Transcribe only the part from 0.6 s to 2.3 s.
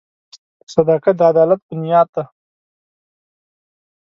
•صداقت د عدالت بنیاد دی.